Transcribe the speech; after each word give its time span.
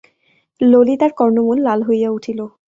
ললিতার 0.61 1.11
কর্ণমূল 1.19 1.57
লাল 1.63 1.79
হইয়া 1.87 2.09
উঠিল। 2.11 2.39